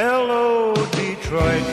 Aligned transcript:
Hello, 0.00 0.74
Detroit. 0.92 1.66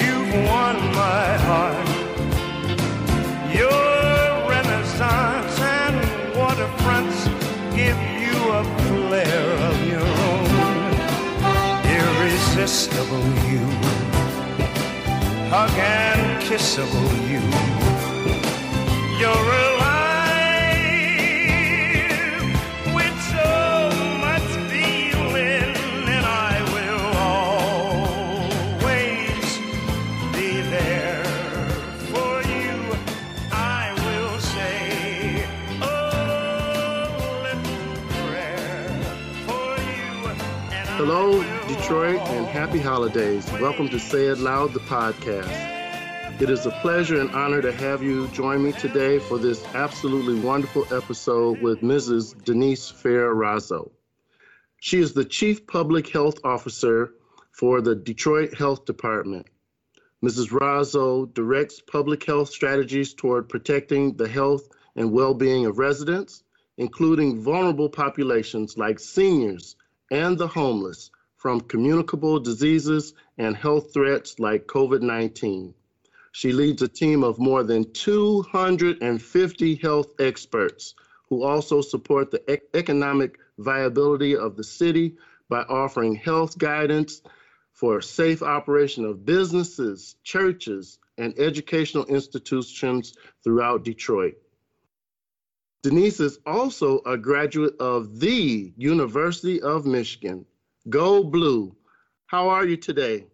You've 0.00 0.32
won 0.48 0.76
my 0.96 1.26
heart. 1.48 1.88
Your 3.52 4.48
renaissance 4.48 5.56
and 5.60 5.96
waterfronts 6.32 7.20
give 7.76 7.98
you 8.24 8.36
a 8.60 8.64
flair 8.84 9.44
of 9.68 9.76
your 9.86 10.08
own. 10.30 10.48
Irresistible 11.98 13.28
you. 13.50 13.64
Hug 15.52 15.76
and 15.76 16.42
kissable 16.42 17.12
you. 17.28 17.42
You're 19.20 19.73
Hello, 40.96 41.42
Detroit, 41.66 42.20
and 42.20 42.46
happy 42.46 42.78
holidays. 42.78 43.50
Welcome 43.54 43.88
to 43.88 43.98
Say 43.98 44.26
It 44.26 44.38
Loud, 44.38 44.72
the 44.72 44.78
podcast. 44.78 46.40
It 46.40 46.48
is 46.48 46.66
a 46.66 46.70
pleasure 46.70 47.20
and 47.20 47.34
honor 47.34 47.60
to 47.60 47.72
have 47.72 48.00
you 48.00 48.28
join 48.28 48.62
me 48.62 48.70
today 48.70 49.18
for 49.18 49.36
this 49.36 49.64
absolutely 49.74 50.38
wonderful 50.38 50.86
episode 50.94 51.60
with 51.60 51.80
Mrs. 51.80 52.40
Denise 52.44 52.90
Fair 52.90 53.34
Razo. 53.34 53.90
She 54.78 55.00
is 55.00 55.12
the 55.12 55.24
Chief 55.24 55.66
Public 55.66 56.08
Health 56.10 56.38
Officer 56.44 57.14
for 57.50 57.80
the 57.80 57.96
Detroit 57.96 58.54
Health 58.54 58.84
Department. 58.84 59.48
Mrs. 60.24 60.50
Razo 60.50 61.34
directs 61.34 61.80
public 61.80 62.24
health 62.24 62.50
strategies 62.50 63.14
toward 63.14 63.48
protecting 63.48 64.14
the 64.16 64.28
health 64.28 64.68
and 64.94 65.10
well 65.10 65.34
being 65.34 65.66
of 65.66 65.78
residents, 65.78 66.44
including 66.76 67.42
vulnerable 67.42 67.88
populations 67.88 68.78
like 68.78 69.00
seniors 69.00 69.74
and 70.10 70.38
the 70.38 70.48
homeless 70.48 71.10
from 71.36 71.60
communicable 71.60 72.40
diseases 72.40 73.14
and 73.38 73.56
health 73.56 73.92
threats 73.92 74.38
like 74.38 74.66
COVID 74.66 75.02
19. 75.02 75.74
She 76.32 76.52
leads 76.52 76.82
a 76.82 76.88
team 76.88 77.22
of 77.22 77.38
more 77.38 77.62
than 77.62 77.92
250 77.92 79.74
health 79.76 80.08
experts 80.18 80.94
who 81.28 81.42
also 81.42 81.80
support 81.80 82.30
the 82.30 82.42
ec- 82.50 82.62
economic 82.74 83.38
viability 83.58 84.36
of 84.36 84.56
the 84.56 84.64
city 84.64 85.16
by 85.48 85.62
offering 85.62 86.14
health 86.14 86.58
guidance 86.58 87.22
for 87.72 88.00
safe 88.00 88.42
operation 88.42 89.04
of 89.04 89.24
businesses, 89.24 90.16
churches, 90.24 90.98
and 91.18 91.38
educational 91.38 92.06
institutions 92.06 93.14
throughout 93.42 93.84
Detroit. 93.84 94.34
Denise 95.84 96.18
is 96.18 96.38
also 96.46 97.02
a 97.04 97.18
graduate 97.18 97.74
of 97.78 98.18
the 98.18 98.72
University 98.78 99.60
of 99.60 99.84
Michigan. 99.84 100.46
Go 100.88 101.22
Blue. 101.22 101.76
How 102.24 102.48
are 102.48 102.64
you 102.64 102.78
today? 102.78 103.26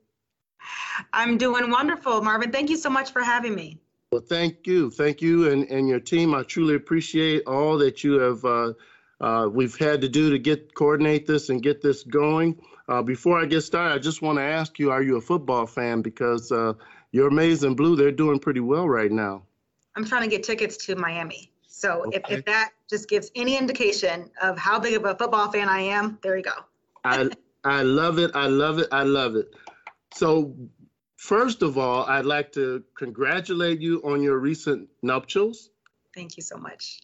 I'm 1.12 1.38
doing 1.38 1.70
wonderful, 1.70 2.20
Marvin. 2.22 2.50
Thank 2.50 2.68
you 2.68 2.76
so 2.76 2.90
much 2.90 3.12
for 3.12 3.22
having 3.22 3.54
me. 3.54 3.78
Well, 4.10 4.20
thank 4.20 4.66
you. 4.66 4.90
Thank 4.90 5.22
you 5.22 5.48
and, 5.48 5.62
and 5.70 5.88
your 5.88 6.00
team. 6.00 6.34
I 6.34 6.42
truly 6.42 6.74
appreciate 6.74 7.44
all 7.46 7.78
that 7.78 8.02
you 8.02 8.14
have, 8.14 8.44
uh, 8.44 8.72
uh, 9.20 9.48
we've 9.48 9.76
had 9.76 10.00
to 10.00 10.08
do 10.08 10.30
to 10.30 10.38
get, 10.40 10.74
coordinate 10.74 11.28
this 11.28 11.50
and 11.50 11.62
get 11.62 11.80
this 11.80 12.02
going. 12.02 12.60
Uh, 12.88 13.00
before 13.00 13.38
I 13.38 13.44
get 13.44 13.60
started, 13.60 13.94
I 13.94 13.98
just 13.98 14.22
want 14.22 14.38
to 14.38 14.42
ask 14.42 14.76
you, 14.80 14.90
are 14.90 15.04
you 15.04 15.18
a 15.18 15.20
football 15.20 15.66
fan? 15.66 16.02
Because 16.02 16.50
uh, 16.50 16.72
your 17.12 17.28
Amazing 17.28 17.76
Blue, 17.76 17.94
they're 17.94 18.10
doing 18.10 18.40
pretty 18.40 18.58
well 18.58 18.88
right 18.88 19.12
now. 19.12 19.44
I'm 19.94 20.04
trying 20.04 20.22
to 20.22 20.28
get 20.28 20.42
tickets 20.42 20.84
to 20.86 20.96
Miami. 20.96 21.52
So 21.80 22.10
if, 22.12 22.22
if 22.28 22.44
that 22.44 22.72
just 22.90 23.08
gives 23.08 23.30
any 23.34 23.56
indication 23.56 24.30
of 24.42 24.58
how 24.58 24.78
big 24.78 24.96
of 24.96 25.06
a 25.06 25.14
football 25.14 25.50
fan 25.50 25.66
I 25.66 25.80
am, 25.80 26.18
there 26.22 26.36
you 26.36 26.42
go. 26.42 26.52
I, 27.04 27.30
I 27.64 27.82
love 27.84 28.18
it. 28.18 28.32
I 28.34 28.48
love 28.48 28.78
it. 28.78 28.88
I 28.92 29.02
love 29.02 29.34
it. 29.34 29.54
So, 30.12 30.54
first 31.16 31.62
of 31.62 31.78
all, 31.78 32.04
I'd 32.04 32.26
like 32.26 32.52
to 32.52 32.84
congratulate 32.94 33.80
you 33.80 34.02
on 34.04 34.22
your 34.22 34.38
recent 34.38 34.90
nuptials. 35.02 35.70
Thank 36.14 36.36
you 36.36 36.42
so 36.42 36.58
much. 36.58 37.00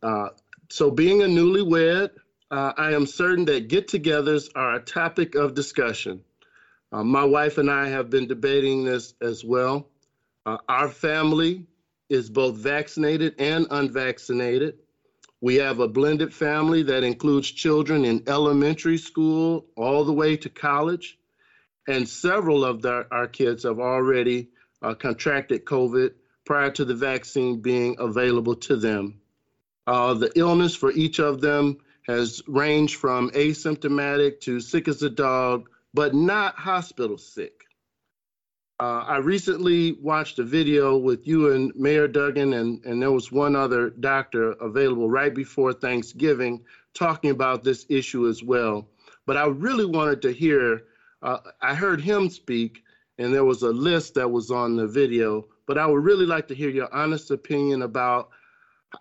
Uh, 0.00 0.28
so, 0.68 0.92
being 0.92 1.22
a 1.22 1.26
newlywed, 1.26 2.10
uh, 2.52 2.72
I 2.76 2.92
am 2.92 3.06
certain 3.06 3.46
that 3.46 3.66
get 3.66 3.88
togethers 3.88 4.48
are 4.54 4.76
a 4.76 4.80
topic 4.80 5.34
of 5.34 5.54
discussion. 5.54 6.22
Uh, 6.92 7.02
my 7.02 7.24
wife 7.24 7.58
and 7.58 7.68
I 7.68 7.88
have 7.88 8.10
been 8.10 8.28
debating 8.28 8.84
this 8.84 9.12
as 9.20 9.44
well. 9.44 9.88
Uh, 10.46 10.58
our 10.68 10.88
family 10.88 11.66
is 12.10 12.28
both 12.28 12.56
vaccinated 12.56 13.36
and 13.38 13.66
unvaccinated. 13.70 14.74
We 15.40 15.54
have 15.54 15.78
a 15.78 15.88
blended 15.88 16.34
family 16.34 16.82
that 16.82 17.04
includes 17.04 17.50
children 17.50 18.04
in 18.04 18.24
elementary 18.26 18.98
school 18.98 19.64
all 19.76 20.04
the 20.04 20.12
way 20.12 20.36
to 20.36 20.50
college. 20.50 21.18
And 21.88 22.06
several 22.06 22.64
of 22.64 22.82
the, 22.82 23.06
our 23.10 23.26
kids 23.26 23.62
have 23.62 23.78
already 23.78 24.50
uh, 24.82 24.94
contracted 24.94 25.64
COVID 25.64 26.12
prior 26.44 26.70
to 26.72 26.84
the 26.84 26.94
vaccine 26.94 27.60
being 27.60 27.96
available 27.98 28.56
to 28.56 28.76
them. 28.76 29.20
Uh, 29.86 30.14
the 30.14 30.30
illness 30.36 30.74
for 30.74 30.92
each 30.92 31.20
of 31.20 31.40
them 31.40 31.78
has 32.06 32.42
ranged 32.46 32.96
from 32.96 33.30
asymptomatic 33.30 34.40
to 34.40 34.60
sick 34.60 34.88
as 34.88 35.02
a 35.02 35.10
dog, 35.10 35.70
but 35.94 36.14
not 36.14 36.56
hospital 36.56 37.16
sick. 37.16 37.64
Uh, 38.80 39.04
I 39.06 39.18
recently 39.18 39.92
watched 40.00 40.38
a 40.38 40.42
video 40.42 40.96
with 40.96 41.26
you 41.26 41.52
and 41.52 41.70
Mayor 41.76 42.08
Duggan, 42.08 42.54
and, 42.54 42.82
and 42.86 43.02
there 43.02 43.12
was 43.12 43.30
one 43.30 43.54
other 43.54 43.90
doctor 43.90 44.52
available 44.52 45.10
right 45.10 45.34
before 45.34 45.74
Thanksgiving 45.74 46.64
talking 46.94 47.30
about 47.30 47.62
this 47.62 47.84
issue 47.90 48.26
as 48.26 48.42
well. 48.42 48.88
But 49.26 49.36
I 49.36 49.44
really 49.48 49.84
wanted 49.84 50.22
to 50.22 50.32
hear, 50.32 50.84
uh, 51.20 51.40
I 51.60 51.74
heard 51.74 52.00
him 52.00 52.30
speak, 52.30 52.82
and 53.18 53.34
there 53.34 53.44
was 53.44 53.60
a 53.60 53.68
list 53.68 54.14
that 54.14 54.30
was 54.30 54.50
on 54.50 54.76
the 54.76 54.86
video, 54.86 55.44
but 55.66 55.76
I 55.76 55.84
would 55.84 56.02
really 56.02 56.24
like 56.24 56.48
to 56.48 56.54
hear 56.54 56.70
your 56.70 56.92
honest 56.94 57.30
opinion 57.30 57.82
about 57.82 58.30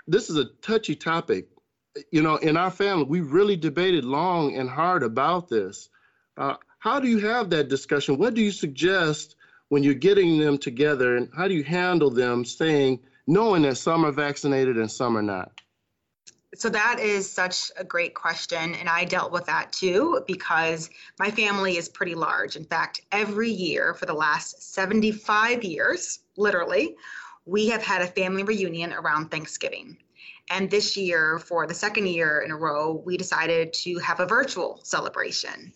this 0.07 0.29
is 0.29 0.35
a 0.35 0.49
touchy 0.61 0.93
topic. 0.93 1.47
You 2.11 2.21
know, 2.21 2.35
in 2.35 2.57
our 2.57 2.69
family, 2.69 3.05
we 3.05 3.21
really 3.21 3.55
debated 3.55 4.03
long 4.03 4.57
and 4.57 4.69
hard 4.69 5.03
about 5.03 5.47
this. 5.47 5.87
Uh, 6.35 6.55
how 6.79 6.99
do 6.99 7.07
you 7.07 7.19
have 7.19 7.51
that 7.51 7.69
discussion? 7.69 8.17
What 8.17 8.33
do 8.33 8.41
you 8.41 8.51
suggest 8.51 9.37
when 9.69 9.83
you're 9.83 9.93
getting 9.93 10.39
them 10.39 10.57
together, 10.57 11.17
and 11.17 11.29
how 11.35 11.47
do 11.47 11.53
you 11.53 11.63
handle 11.63 12.09
them 12.09 12.43
saying, 12.43 12.99
knowing 13.27 13.61
that 13.61 13.77
some 13.77 14.05
are 14.05 14.11
vaccinated 14.11 14.77
and 14.77 14.91
some 14.91 15.17
are 15.17 15.21
not? 15.21 15.51
So 16.55 16.67
that 16.69 16.99
is 16.99 17.31
such 17.31 17.71
a 17.77 17.83
great 17.83 18.15
question. 18.15 18.73
And 18.73 18.89
I 18.89 19.05
dealt 19.05 19.31
with 19.31 19.45
that 19.45 19.71
too 19.71 20.23
because 20.25 20.89
my 21.19 21.29
family 21.29 21.77
is 21.77 21.87
pretty 21.87 22.15
large. 22.15 22.55
In 22.55 22.65
fact, 22.65 23.01
every 23.11 23.51
year 23.51 23.93
for 23.93 24.07
the 24.07 24.13
last 24.13 24.73
75 24.73 25.63
years, 25.63 26.19
literally, 26.37 26.95
we 27.45 27.67
have 27.69 27.83
had 27.83 28.01
a 28.01 28.07
family 28.07 28.43
reunion 28.43 28.93
around 28.93 29.29
Thanksgiving. 29.29 29.97
And 30.49 30.71
this 30.71 30.97
year, 30.97 31.37
for 31.37 31.67
the 31.67 31.75
second 31.75 32.07
year 32.07 32.41
in 32.41 32.49
a 32.49 32.57
row, 32.57 33.03
we 33.05 33.15
decided 33.15 33.71
to 33.73 33.99
have 33.99 34.19
a 34.19 34.25
virtual 34.25 34.79
celebration. 34.83 35.71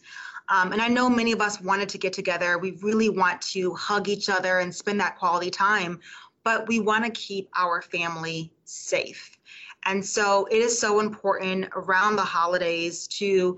Um, 0.50 0.72
and 0.72 0.82
I 0.82 0.88
know 0.88 1.10
many 1.10 1.32
of 1.32 1.42
us 1.42 1.62
wanted 1.62 1.90
to 1.90 1.98
get 1.98 2.14
together. 2.14 2.58
We 2.58 2.72
really 2.82 3.10
want 3.10 3.42
to 3.54 3.74
hug 3.74 4.10
each 4.10 4.30
other 4.30 4.60
and 4.60 4.74
spend 4.74 5.00
that 5.00 5.18
quality 5.18 5.50
time, 5.50 6.00
but 6.44 6.68
we 6.68 6.80
want 6.80 7.06
to 7.06 7.12
keep 7.12 7.50
our 7.56 7.82
family 7.82 8.52
safe. 8.66 9.38
And 9.86 10.06
so 10.06 10.48
it 10.52 10.58
is 10.58 10.78
so 10.78 11.00
important 11.00 11.70
around 11.76 12.16
the 12.16 12.24
holidays 12.24 13.08
to 13.08 13.58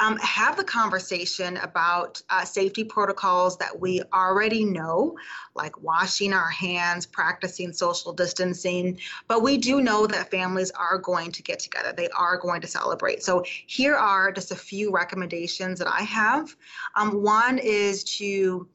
um, 0.00 0.16
have 0.16 0.56
the 0.56 0.64
conversation 0.64 1.58
about 1.58 2.20
uh, 2.30 2.44
safety 2.44 2.82
protocols 2.82 3.58
that 3.58 3.78
we 3.78 4.02
already 4.14 4.64
know, 4.64 5.16
like 5.54 5.80
washing 5.82 6.32
our 6.32 6.48
hands, 6.48 7.04
practicing 7.04 7.72
social 7.72 8.12
distancing. 8.12 8.98
But 9.28 9.42
we 9.42 9.58
do 9.58 9.82
know 9.82 10.06
that 10.06 10.30
families 10.30 10.70
are 10.70 10.96
going 10.96 11.32
to 11.32 11.42
get 11.42 11.58
together, 11.58 11.92
they 11.92 12.08
are 12.08 12.38
going 12.38 12.62
to 12.62 12.66
celebrate. 12.66 13.22
So 13.22 13.44
here 13.66 13.94
are 13.94 14.32
just 14.32 14.50
a 14.50 14.56
few 14.56 14.90
recommendations 14.90 15.78
that 15.78 15.88
I 15.88 16.00
have. 16.02 16.56
Um, 16.96 17.22
one 17.22 17.58
is 17.58 18.02
to 18.18 18.66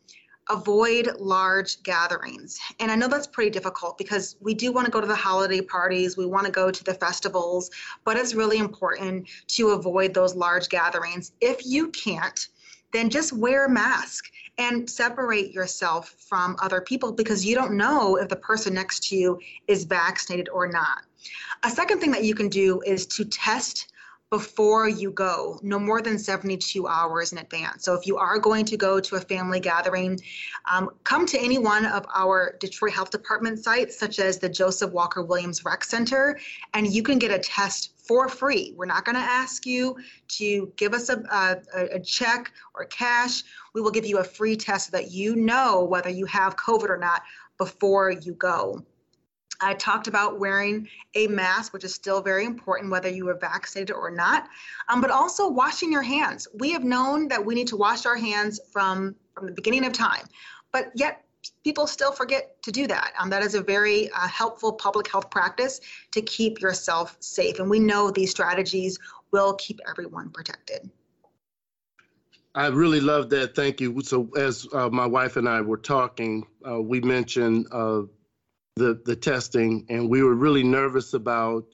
avoid 0.50 1.10
large 1.20 1.82
gatherings. 1.84 2.60
And 2.80 2.92
I 2.92 2.96
know 2.96 3.08
that's 3.08 3.28
pretty 3.28 3.50
difficult 3.50 3.98
because 3.98 4.36
we 4.40 4.54
do 4.54 4.72
want 4.72 4.86
to 4.86 4.92
go 4.92 5.02
to 5.02 5.08
the 5.08 5.16
holiday 5.16 5.62
parties, 5.62 6.18
we 6.18 6.26
want 6.26 6.46
to 6.46 6.52
go 6.52 6.70
to 6.70 6.84
the 6.84 6.94
festivals, 6.94 7.72
but 8.04 8.18
it's 8.18 8.36
really 8.36 8.60
important 8.60 9.28
to 9.48 9.70
avoid 9.70 10.14
those 10.14 10.36
large 10.36 10.70
gatherings. 10.70 11.32
If 11.42 11.66
you 11.66 11.90
can't, 11.90 12.48
then 12.94 13.10
just 13.10 13.34
wear 13.34 13.66
a 13.66 13.70
mask 13.70 14.26
and 14.58 14.90
separate 14.90 15.52
yourself 15.52 16.16
from 16.18 16.56
other 16.62 16.80
people 16.80 17.12
because 17.12 17.46
you 17.46 17.56
don't 17.56 17.76
know 17.76 18.16
if 18.16 18.30
the 18.30 18.36
person 18.38 18.74
next 18.74 19.10
to 19.10 19.16
you 19.16 19.40
is 19.68 19.84
vaccinated 19.84 20.48
or 20.50 20.68
not. 20.68 21.04
A 21.64 21.70
second 21.70 22.00
thing 22.00 22.12
that 22.12 22.24
you 22.24 22.36
can 22.36 22.50
do 22.50 22.82
is 22.86 23.06
to 23.08 23.26
test 23.26 23.92
before 24.32 24.90
you 24.90 25.12
go, 25.12 25.60
no 25.62 25.78
more 25.78 26.02
than 26.02 26.18
72 26.18 26.88
hours 26.88 27.32
in 27.32 27.38
advance. 27.38 27.86
So 27.86 27.94
if 27.94 28.08
you 28.08 28.18
are 28.18 28.40
going 28.40 28.66
to 28.66 28.76
go 28.76 29.00
to 29.00 29.16
a 29.16 29.20
family 29.20 29.60
gathering, 29.60 30.20
um, 30.70 30.90
come 31.04 31.26
to 31.28 31.40
any 31.40 31.60
one 31.60 31.86
of 31.86 32.06
our 32.14 32.58
Detroit 32.60 32.94
Health 32.94 33.12
Department 33.12 33.64
sites, 33.64 33.98
such 33.98 34.20
as 34.20 34.40
the 34.40 34.50
Joseph 34.50 34.92
Walker 34.92 35.24
Williams 35.24 35.64
Rec 35.64 35.84
Center, 35.84 36.40
and 36.74 36.92
you 36.92 37.04
can 37.04 37.20
get 37.20 37.32
a 37.32 37.40
test 37.40 37.92
for 37.98 38.28
free. 38.28 38.74
We're 38.76 38.86
not 38.86 39.06
going 39.06 39.16
to 39.16 39.22
ask 39.22 39.66
you 39.66 39.96
to 40.30 40.72
give 40.76 40.94
us 40.94 41.10
a, 41.10 41.24
a, 41.76 41.96
a, 41.96 42.00
check 42.00 42.52
or 42.74 42.86
cash. 42.86 43.44
We 43.74 43.82
will 43.82 43.92
give 43.92 44.06
you 44.06 44.20
a 44.20 44.24
free 44.24 44.56
test 44.56 44.88
so 44.88 44.98
that 44.98 45.12
you 45.12 45.36
know 45.36 45.84
whether 45.84 46.10
you 46.10 46.26
have 46.26 46.56
COVID 46.56 46.90
or 46.90 46.98
not 46.98 47.24
before 47.58 48.12
you 48.12 48.34
go. 48.34 48.84
I 49.62 49.74
talked 49.74 50.08
about 50.08 50.40
wearing 50.40 50.88
a 51.16 51.28
mask, 51.28 51.74
which 51.74 51.84
is 51.84 51.94
still 51.94 52.22
very 52.22 52.46
important, 52.46 52.92
whether 52.92 53.10
you 53.10 53.28
are 53.30 53.36
vaccinated 53.36 53.96
or 53.96 54.12
not, 54.12 54.48
um, 54.90 55.02
but 55.02 55.12
also 55.12 55.50
washing 55.50 55.92
your 55.92 56.02
hands. 56.02 56.48
We 56.54 56.72
have 56.72 56.84
known 56.84 57.28
that 57.30 57.44
we 57.44 57.56
need 57.56 57.68
to 57.68 57.78
wash 57.78 58.06
our 58.06 58.18
hands 58.18 58.60
from, 58.72 59.16
from 59.34 59.48
the 59.48 59.54
beginning 59.54 59.86
of 59.86 59.94
time, 59.94 60.28
but 60.72 60.92
yet 60.96 61.26
people 61.64 61.88
still 61.88 62.12
forget 62.12 62.62
to 62.64 62.72
do 62.72 62.88
that. 62.88 63.14
Um, 63.20 63.30
that 63.30 63.44
is 63.44 63.56
a 63.56 63.62
very 63.62 64.10
uh, 64.12 64.28
helpful 64.28 64.74
public 64.74 65.08
health 65.08 65.30
practice 65.30 65.80
to 66.12 66.22
keep 66.22 66.62
yourself 66.62 67.18
safe. 67.20 67.60
And 67.60 67.70
we 67.70 67.80
know 67.80 68.12
these 68.12 68.32
strategies 68.32 68.98
will 69.32 69.54
keep 69.56 69.80
everyone 69.88 70.30
protected. 70.30 70.90
I 72.56 72.68
really 72.68 73.02
love 73.02 73.30
that. 73.32 73.54
Thank 73.54 73.82
you. 73.82 74.02
So, 74.02 74.30
as 74.38 74.66
uh, 74.72 74.90
my 74.90 75.06
wife 75.06 75.36
and 75.36 75.48
I 75.48 75.60
were 75.60 75.78
talking, 75.78 76.48
uh, 76.66 76.82
we 76.82 77.02
mentioned 77.02 77.68
uh, 77.70 78.04
the 78.76 79.00
the 79.06 79.16
testing, 79.16 79.86
and 79.90 80.10
we 80.10 80.22
were 80.22 80.36
really 80.36 80.64
nervous 80.64 81.14
about 81.14 81.66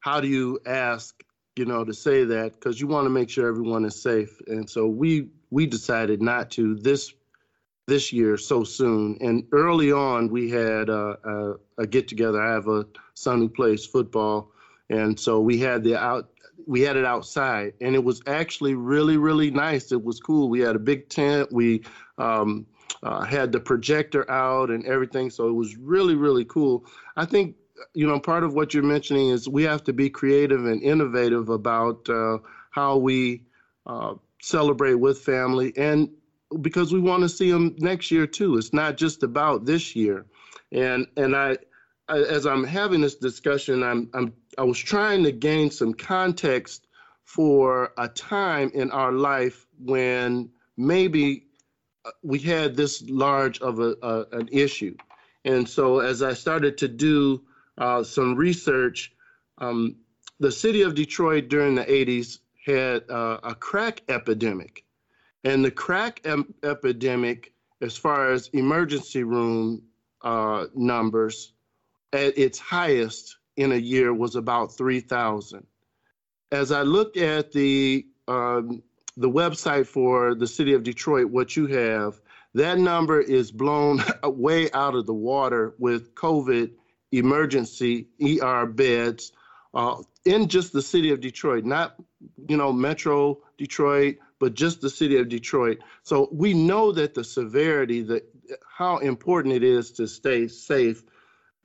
how 0.00 0.20
do 0.20 0.28
you 0.28 0.60
ask, 0.64 1.20
you 1.56 1.64
know, 1.64 1.84
to 1.84 1.92
say 1.92 2.24
that 2.24 2.54
because 2.54 2.80
you 2.80 2.86
want 2.86 3.06
to 3.06 3.10
make 3.10 3.28
sure 3.28 3.48
everyone 3.48 3.84
is 3.84 4.00
safe. 4.00 4.40
And 4.46 4.68
so 4.68 4.86
we 4.86 5.28
we 5.50 5.66
decided 5.66 6.22
not 6.22 6.50
to 6.52 6.76
this 6.76 7.12
this 7.88 8.12
year 8.12 8.36
so 8.36 8.62
soon. 8.62 9.18
And 9.20 9.44
early 9.52 9.92
on, 9.92 10.28
we 10.28 10.50
had 10.50 10.88
a, 10.88 11.16
a, 11.24 11.82
a 11.82 11.86
get 11.86 12.08
together. 12.08 12.40
I 12.40 12.52
have 12.52 12.68
a 12.68 12.86
son 13.14 13.38
who 13.38 13.48
plays 13.48 13.84
football, 13.84 14.52
and 14.88 15.18
so 15.18 15.40
we 15.40 15.58
had 15.58 15.82
the 15.82 15.98
out 15.98 16.30
we 16.68 16.80
had 16.80 16.96
it 16.96 17.04
outside, 17.04 17.74
and 17.80 17.96
it 17.96 18.04
was 18.04 18.22
actually 18.28 18.74
really 18.74 19.16
really 19.16 19.50
nice. 19.50 19.90
It 19.90 20.04
was 20.04 20.20
cool. 20.20 20.48
We 20.48 20.60
had 20.60 20.76
a 20.76 20.80
big 20.80 21.08
tent. 21.08 21.52
We 21.52 21.82
um, 22.18 22.66
uh, 23.02 23.24
had 23.24 23.52
the 23.52 23.60
projector 23.60 24.28
out 24.30 24.70
and 24.70 24.84
everything. 24.86 25.30
So 25.30 25.48
it 25.48 25.52
was 25.52 25.76
really, 25.76 26.14
really 26.14 26.44
cool. 26.44 26.84
I 27.16 27.24
think, 27.24 27.56
you 27.94 28.06
know, 28.06 28.18
part 28.18 28.44
of 28.44 28.54
what 28.54 28.74
you're 28.74 28.82
mentioning 28.82 29.28
is 29.28 29.48
we 29.48 29.62
have 29.64 29.84
to 29.84 29.92
be 29.92 30.08
creative 30.08 30.64
and 30.66 30.82
innovative 30.82 31.48
about 31.48 32.08
uh, 32.08 32.38
how 32.70 32.96
we 32.96 33.42
uh, 33.86 34.14
celebrate 34.40 34.94
with 34.94 35.18
family 35.18 35.72
and 35.76 36.08
because 36.60 36.92
we 36.92 37.00
want 37.00 37.22
to 37.22 37.28
see 37.28 37.50
them 37.50 37.74
next 37.78 38.10
year 38.10 38.26
too. 38.26 38.56
It's 38.56 38.72
not 38.72 38.96
just 38.96 39.22
about 39.22 39.64
this 39.64 39.96
year. 39.96 40.26
And, 40.72 41.06
and 41.16 41.34
I, 41.34 41.58
I 42.08 42.18
as 42.18 42.46
I'm 42.46 42.64
having 42.64 43.00
this 43.00 43.16
discussion, 43.16 43.82
I'm, 43.82 44.08
I'm, 44.14 44.32
I 44.56 44.62
was 44.62 44.78
trying 44.78 45.24
to 45.24 45.32
gain 45.32 45.70
some 45.70 45.92
context 45.92 46.86
for 47.24 47.92
a 47.98 48.08
time 48.08 48.70
in 48.74 48.90
our 48.92 49.12
life 49.12 49.66
when 49.78 50.48
maybe 50.76 51.45
we 52.22 52.38
had 52.38 52.76
this 52.76 53.02
large 53.08 53.60
of 53.60 53.80
a, 53.80 54.26
an 54.32 54.48
issue. 54.52 54.96
And 55.44 55.68
so 55.68 56.00
as 56.00 56.22
I 56.22 56.34
started 56.34 56.76
to 56.78 56.88
do 56.88 57.42
uh, 57.78 58.02
some 58.02 58.34
research, 58.34 59.12
um, 59.58 59.96
the 60.40 60.50
city 60.52 60.82
of 60.82 60.94
Detroit 60.94 61.48
during 61.48 61.74
the 61.74 61.84
80s 61.84 62.38
had 62.64 63.08
uh, 63.08 63.38
a 63.42 63.54
crack 63.54 64.02
epidemic. 64.08 64.84
And 65.44 65.64
the 65.64 65.70
crack 65.70 66.20
em- 66.24 66.52
epidemic, 66.64 67.52
as 67.80 67.96
far 67.96 68.32
as 68.32 68.48
emergency 68.48 69.22
room 69.22 69.82
uh, 70.22 70.66
numbers, 70.74 71.52
at 72.12 72.36
its 72.36 72.58
highest 72.58 73.36
in 73.56 73.72
a 73.72 73.76
year 73.76 74.12
was 74.12 74.36
about 74.36 74.76
3,000. 74.76 75.64
As 76.50 76.72
I 76.72 76.82
looked 76.82 77.16
at 77.16 77.52
the 77.52 78.06
um, 78.28 78.82
the 79.16 79.30
website 79.30 79.86
for 79.86 80.34
the 80.34 80.46
city 80.46 80.74
of 80.74 80.82
Detroit, 80.82 81.30
what 81.30 81.56
you 81.56 81.66
have, 81.66 82.20
that 82.54 82.78
number 82.78 83.20
is 83.20 83.50
blown 83.50 84.02
way 84.24 84.70
out 84.72 84.94
of 84.94 85.06
the 85.06 85.14
water 85.14 85.74
with 85.78 86.14
COVID 86.14 86.70
emergency 87.12 88.08
ER 88.22 88.66
beds 88.66 89.32
uh, 89.74 90.02
in 90.24 90.48
just 90.48 90.72
the 90.72 90.82
city 90.82 91.12
of 91.12 91.20
Detroit, 91.20 91.64
not 91.64 91.96
you 92.48 92.56
know 92.56 92.72
Metro 92.72 93.38
Detroit, 93.58 94.16
but 94.38 94.54
just 94.54 94.80
the 94.80 94.90
city 94.90 95.18
of 95.18 95.28
Detroit. 95.28 95.78
So 96.02 96.28
we 96.32 96.54
know 96.54 96.92
that 96.92 97.14
the 97.14 97.24
severity, 97.24 98.02
that 98.02 98.24
how 98.66 98.98
important 98.98 99.54
it 99.54 99.62
is 99.62 99.92
to 99.92 100.06
stay 100.06 100.48
safe. 100.48 101.02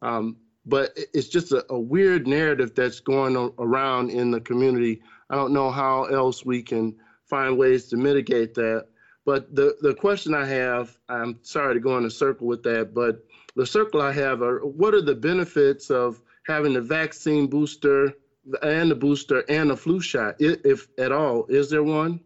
Um, 0.02 0.38
but 0.66 0.92
it's 0.96 1.28
just 1.28 1.52
a, 1.52 1.66
a, 1.70 1.80
weird 1.80 2.28
narrative 2.28 2.76
that's 2.76 3.00
going 3.00 3.36
around 3.58 4.12
in 4.12 4.30
the 4.32 4.40
community. 4.40 5.02
I 5.30 5.36
don't 5.36 5.54
know 5.54 5.72
how 5.72 6.06
else 6.06 6.46
we 6.46 6.62
can 6.62 6.96
find 7.32 7.58
ways 7.58 7.88
to 7.88 7.98
mitigate 7.98 8.54
that. 8.56 8.88
But 9.26 9.56
the, 9.56 9.78
the 9.82 9.94
question 9.94 10.36
I 10.36 10.46
have, 10.46 10.98
I'm 11.08 11.40
sorry 11.44 11.74
to 11.74 11.80
go 11.80 11.98
in 11.98 12.06
a 12.06 12.12
circle 12.12 12.46
with 12.46 12.62
that, 12.64 12.94
but 12.94 13.24
the 13.56 13.66
circle 13.66 14.02
I 14.02 14.12
have 14.12 14.42
are 14.42 14.60
what 14.60 14.94
are 14.94 15.02
the 15.02 15.16
benefits 15.16 15.90
of 15.90 16.22
having 16.46 16.74
the 16.74 16.82
vaccine 16.82 17.48
booster 17.48 18.14
and 18.62 18.92
the 18.92 18.96
booster 18.96 19.46
and 19.48 19.70
the 19.70 19.78
flu 19.78 20.02
shot, 20.02 20.36
if 20.40 20.88
at 20.98 21.12
all? 21.12 21.46
Is 21.48 21.70
there 21.70 21.84
one? 21.84 22.20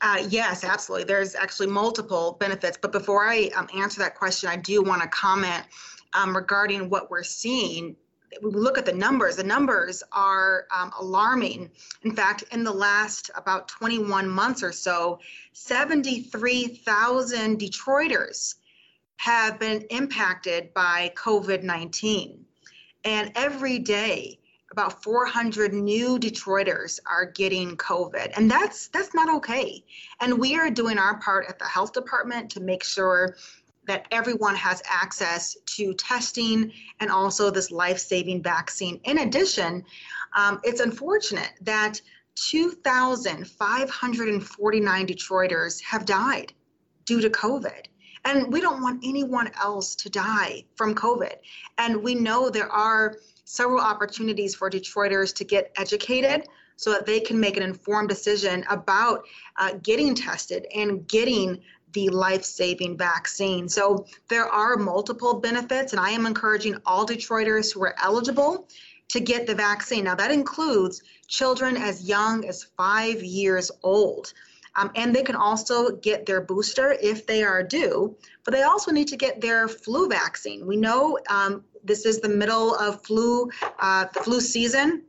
Uh, 0.00 0.26
yes, 0.28 0.64
absolutely. 0.64 1.04
There's 1.04 1.36
actually 1.36 1.68
multiple 1.68 2.36
benefits. 2.40 2.76
But 2.80 2.90
before 2.90 3.28
I 3.28 3.50
um, 3.54 3.68
answer 3.76 4.00
that 4.00 4.16
question, 4.16 4.48
I 4.48 4.56
do 4.56 4.82
want 4.82 5.02
to 5.02 5.08
comment 5.08 5.64
um, 6.14 6.34
regarding 6.34 6.90
what 6.90 7.08
we're 7.08 7.22
seeing 7.22 7.94
we 8.40 8.50
look 8.50 8.78
at 8.78 8.86
the 8.86 8.92
numbers, 8.92 9.36
the 9.36 9.44
numbers 9.44 10.02
are 10.12 10.66
um, 10.74 10.92
alarming. 10.98 11.70
In 12.02 12.14
fact, 12.14 12.44
in 12.52 12.64
the 12.64 12.72
last 12.72 13.30
about 13.36 13.68
21 13.68 14.28
months 14.28 14.62
or 14.62 14.72
so, 14.72 15.18
73,000 15.52 17.58
Detroiters 17.58 18.54
have 19.16 19.58
been 19.58 19.82
impacted 19.90 20.72
by 20.74 21.12
COVID 21.14 21.62
19. 21.62 22.44
And 23.04 23.32
every 23.34 23.78
day, 23.78 24.38
about 24.72 25.02
400 25.02 25.74
new 25.74 26.18
Detroiters 26.18 26.98
are 27.06 27.26
getting 27.26 27.76
COVID, 27.76 28.32
and 28.36 28.50
that's 28.50 28.88
that's 28.88 29.14
not 29.14 29.28
okay. 29.36 29.84
And 30.20 30.38
we 30.38 30.56
are 30.56 30.70
doing 30.70 30.98
our 30.98 31.18
part 31.18 31.46
at 31.48 31.58
the 31.58 31.66
health 31.66 31.92
department 31.92 32.50
to 32.52 32.60
make 32.60 32.82
sure 32.82 33.36
that 33.86 34.06
everyone 34.10 34.54
has 34.54 34.82
access 34.88 35.56
to 35.66 35.92
testing 35.94 36.72
and 37.00 37.10
also 37.10 37.50
this 37.50 37.70
life 37.70 37.98
saving 37.98 38.42
vaccine. 38.42 39.00
In 39.04 39.18
addition, 39.18 39.84
um, 40.34 40.60
it's 40.62 40.80
unfortunate 40.80 41.52
that 41.62 42.00
2,549 42.36 45.06
Detroiters 45.06 45.82
have 45.82 46.06
died 46.06 46.54
due 47.04 47.20
to 47.20 47.28
COVID. 47.28 47.84
And 48.24 48.52
we 48.52 48.60
don't 48.60 48.82
want 48.82 49.04
anyone 49.04 49.50
else 49.60 49.96
to 49.96 50.08
die 50.08 50.64
from 50.76 50.94
COVID. 50.94 51.34
And 51.78 52.00
we 52.02 52.14
know 52.14 52.48
there 52.48 52.70
are 52.70 53.16
several 53.44 53.80
opportunities 53.80 54.54
for 54.54 54.70
Detroiters 54.70 55.34
to 55.34 55.44
get 55.44 55.72
educated 55.76 56.46
so 56.76 56.90
that 56.92 57.04
they 57.04 57.20
can 57.20 57.38
make 57.38 57.56
an 57.56 57.62
informed 57.62 58.08
decision 58.08 58.64
about 58.70 59.26
uh, 59.56 59.74
getting 59.82 60.14
tested 60.14 60.66
and 60.74 61.06
getting 61.08 61.60
the 61.92 62.08
life 62.08 62.44
saving 62.44 62.96
vaccine. 62.96 63.68
So 63.68 64.06
there 64.28 64.46
are 64.46 64.76
multiple 64.76 65.34
benefits, 65.34 65.92
and 65.92 66.00
I 66.00 66.10
am 66.10 66.26
encouraging 66.26 66.76
all 66.86 67.06
Detroiters 67.06 67.72
who 67.72 67.82
are 67.82 67.94
eligible 68.02 68.68
to 69.08 69.20
get 69.20 69.46
the 69.46 69.54
vaccine. 69.54 70.04
Now, 70.04 70.14
that 70.14 70.30
includes 70.30 71.02
children 71.28 71.76
as 71.76 72.08
young 72.08 72.46
as 72.46 72.64
five 72.76 73.22
years 73.22 73.70
old. 73.82 74.32
Um, 74.74 74.90
and 74.94 75.14
they 75.14 75.22
can 75.22 75.36
also 75.36 75.96
get 75.96 76.24
their 76.24 76.40
booster 76.40 76.96
if 77.02 77.26
they 77.26 77.42
are 77.42 77.62
due, 77.62 78.16
but 78.42 78.54
they 78.54 78.62
also 78.62 78.90
need 78.90 79.08
to 79.08 79.18
get 79.18 79.40
their 79.40 79.68
flu 79.68 80.08
vaccine. 80.08 80.66
We 80.66 80.78
know 80.78 81.18
um, 81.28 81.62
this 81.84 82.06
is 82.06 82.20
the 82.20 82.28
middle 82.30 82.74
of 82.76 83.04
flu, 83.04 83.50
uh, 83.80 84.06
flu 84.06 84.40
season 84.40 85.02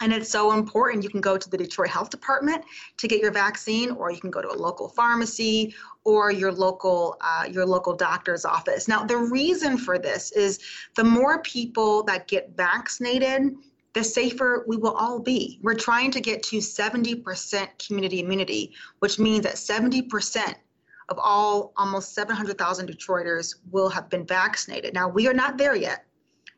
and 0.00 0.12
it's 0.12 0.30
so 0.30 0.52
important. 0.52 1.04
You 1.04 1.10
can 1.10 1.20
go 1.20 1.36
to 1.36 1.50
the 1.50 1.58
Detroit 1.58 1.88
Health 1.88 2.10
Department 2.10 2.64
to 2.96 3.06
get 3.06 3.20
your 3.20 3.30
vaccine, 3.30 3.90
or 3.90 4.10
you 4.10 4.20
can 4.20 4.30
go 4.30 4.40
to 4.40 4.50
a 4.50 4.56
local 4.56 4.88
pharmacy 4.88 5.74
or 6.04 6.30
your 6.32 6.52
local 6.52 7.16
uh, 7.20 7.44
your 7.50 7.66
local 7.66 7.94
doctor's 7.94 8.44
office. 8.44 8.88
Now, 8.88 9.04
the 9.04 9.16
reason 9.16 9.76
for 9.76 9.98
this 9.98 10.32
is 10.32 10.58
the 10.96 11.04
more 11.04 11.42
people 11.42 12.02
that 12.04 12.28
get 12.28 12.56
vaccinated, 12.56 13.54
the 13.92 14.04
safer 14.04 14.64
we 14.66 14.76
will 14.76 14.94
all 14.94 15.18
be. 15.18 15.58
We're 15.62 15.74
trying 15.74 16.10
to 16.12 16.20
get 16.20 16.42
to 16.44 16.58
70% 16.58 17.86
community 17.86 18.20
immunity, 18.20 18.72
which 19.00 19.18
means 19.18 19.44
that 19.44 19.56
70% 19.56 20.54
of 21.08 21.18
all 21.18 21.72
almost 21.76 22.14
700,000 22.14 22.88
Detroiters 22.88 23.56
will 23.70 23.88
have 23.88 24.08
been 24.08 24.24
vaccinated. 24.24 24.94
Now, 24.94 25.08
we 25.08 25.26
are 25.26 25.34
not 25.34 25.58
there 25.58 25.74
yet 25.74 26.06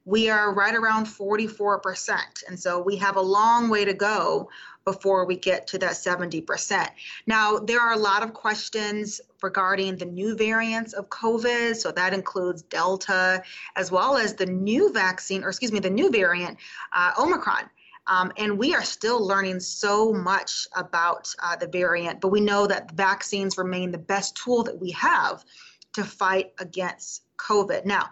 we 0.04 0.28
are 0.28 0.52
right 0.52 0.74
around 0.74 1.06
44%. 1.06 2.18
And 2.48 2.58
so 2.58 2.80
we 2.80 2.96
have 2.96 3.16
a 3.16 3.20
long 3.20 3.68
way 3.68 3.84
to 3.84 3.94
go 3.94 4.48
before 4.84 5.24
we 5.24 5.36
get 5.36 5.66
to 5.68 5.78
that 5.78 5.92
70%. 5.92 6.88
Now, 7.26 7.58
there 7.58 7.80
are 7.80 7.92
a 7.92 7.98
lot 7.98 8.22
of 8.22 8.34
questions 8.34 9.20
regarding 9.42 9.96
the 9.96 10.04
new 10.04 10.36
variants 10.36 10.92
of 10.92 11.08
COVID. 11.08 11.76
So 11.76 11.92
that 11.92 12.14
includes 12.14 12.62
Delta, 12.62 13.42
as 13.76 13.90
well 13.90 14.16
as 14.16 14.34
the 14.34 14.46
new 14.46 14.92
vaccine, 14.92 15.44
or 15.44 15.48
excuse 15.48 15.72
me, 15.72 15.80
the 15.80 15.90
new 15.90 16.10
variant, 16.10 16.58
uh, 16.92 17.12
Omicron. 17.18 17.68
Um, 18.08 18.32
and 18.36 18.58
we 18.58 18.74
are 18.74 18.82
still 18.82 19.24
learning 19.24 19.60
so 19.60 20.12
much 20.12 20.66
about 20.74 21.32
uh, 21.40 21.54
the 21.54 21.68
variant, 21.68 22.20
but 22.20 22.28
we 22.28 22.40
know 22.40 22.66
that 22.66 22.92
vaccines 22.92 23.56
remain 23.56 23.92
the 23.92 23.98
best 23.98 24.36
tool 24.36 24.64
that 24.64 24.80
we 24.80 24.90
have 24.90 25.44
to 25.92 26.02
fight 26.02 26.52
against 26.58 27.22
COVID. 27.36 27.84
Now, 27.84 28.08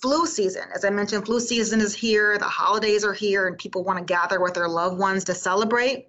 flu 0.00 0.26
season, 0.26 0.64
as 0.74 0.84
I 0.84 0.90
mentioned, 0.90 1.26
flu 1.26 1.40
season 1.40 1.80
is 1.80 1.94
here, 1.94 2.38
the 2.38 2.44
holidays 2.44 3.04
are 3.04 3.12
here, 3.12 3.46
and 3.46 3.58
people 3.58 3.84
want 3.84 3.98
to 3.98 4.04
gather 4.04 4.40
with 4.40 4.54
their 4.54 4.68
loved 4.68 4.98
ones 4.98 5.24
to 5.24 5.34
celebrate. 5.34 6.08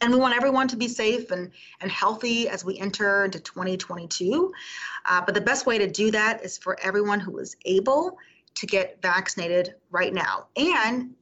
And 0.00 0.12
we 0.12 0.18
want 0.18 0.36
everyone 0.36 0.68
to 0.68 0.76
be 0.76 0.88
safe 0.88 1.30
and, 1.30 1.50
and 1.80 1.90
healthy 1.90 2.48
as 2.48 2.64
we 2.64 2.78
enter 2.78 3.24
into 3.24 3.40
2022. 3.40 4.52
Uh, 5.06 5.22
but 5.24 5.34
the 5.34 5.40
best 5.40 5.66
way 5.66 5.78
to 5.78 5.88
do 5.88 6.10
that 6.10 6.44
is 6.44 6.58
for 6.58 6.78
everyone 6.82 7.20
who 7.20 7.38
is 7.38 7.56
able 7.64 8.18
to 8.56 8.66
get 8.66 9.00
vaccinated 9.00 9.74
right 9.90 10.12
now 10.12 10.46
and 10.56 11.14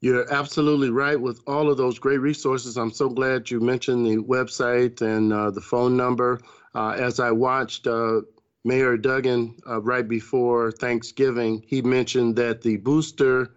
You're 0.06 0.32
absolutely 0.32 0.92
right 0.92 1.20
with 1.20 1.42
all 1.48 1.68
of 1.68 1.78
those 1.78 1.98
great 1.98 2.20
resources. 2.20 2.78
I'm 2.78 2.92
so 2.92 3.10
glad 3.10 3.50
you 3.50 3.60
mentioned 3.60 4.06
the 4.06 4.18
website 4.18 5.02
and 5.02 5.34
uh, 5.34 5.50
the 5.50 5.62
phone 5.62 5.98
number. 5.98 6.42
Uh, 6.76 6.92
as 6.92 7.20
I 7.20 7.32
watched 7.32 7.88
uh, 7.88 8.22
Mayor 8.64 8.98
Duggan 8.98 9.56
uh, 9.68 9.82
right 9.82 10.08
before 10.08 10.72
Thanksgiving, 10.72 11.66
he 11.66 11.82
mentioned 11.82 12.36
that 12.36 12.62
the 12.62 12.78
booster, 12.78 13.56